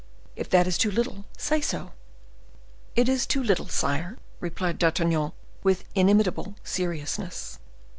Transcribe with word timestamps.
If 0.35 0.49
that 0.49 0.65
is 0.65 0.79
too 0.79 0.89
little, 0.89 1.25
say 1.37 1.61
so." 1.61 1.91
"It 2.95 3.07
is 3.07 3.27
too 3.27 3.43
little, 3.43 3.67
sire," 3.67 4.17
replied 4.39 4.79
D'Artagnan, 4.79 5.31
with 5.61 5.83
inimitable 5.93 6.55
seriousness. 6.63 7.59